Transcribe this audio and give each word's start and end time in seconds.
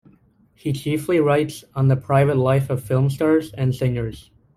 He 0.55 0.73
chiefly 0.73 1.19
writes 1.19 1.63
on 1.75 1.87
the 1.87 1.95
private 1.95 2.35
life 2.35 2.71
of 2.71 2.83
film 2.83 3.11
stars 3.11 3.51
and 3.53 3.75
singers. 3.75 4.31